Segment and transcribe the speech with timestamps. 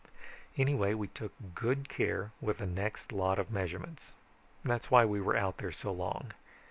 [0.57, 4.13] "Anyway, we took good care with the next lot of measurements.
[4.65, 6.31] That's why we were out there so long.